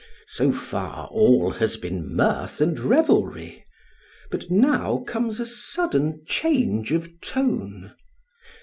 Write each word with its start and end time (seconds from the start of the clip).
So 0.29 0.51
far 0.51 1.05
all 1.09 1.51
has 1.51 1.77
been 1.77 2.15
mirth 2.15 2.59
and 2.59 2.79
revelry; 2.79 3.65
but 4.31 4.49
now 4.49 5.03
comes 5.07 5.39
a 5.39 5.45
sudden 5.45 6.23
change 6.25 6.91
of 6.91 7.21
tone. 7.21 7.93